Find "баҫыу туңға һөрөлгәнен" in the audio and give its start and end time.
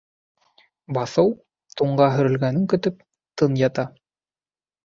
0.97-2.65